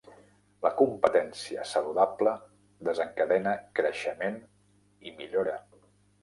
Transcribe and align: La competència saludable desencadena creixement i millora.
La 0.65 0.69
competència 0.77 1.65
saludable 1.71 2.33
desencadena 2.89 3.53
creixement 3.81 4.41
i 5.11 5.15
millora. 5.21 5.55